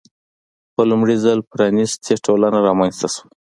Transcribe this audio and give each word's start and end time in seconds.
په 0.75 0.81
لومړي 0.89 1.15
ځل 1.25 1.39
پرانیستې 1.51 2.13
ټولنه 2.25 2.57
رامنځته 2.67 3.07
شوه. 3.13 3.23